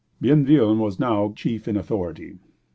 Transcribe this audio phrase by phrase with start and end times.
[0.19, 2.39] "Bienville was now chief in authority.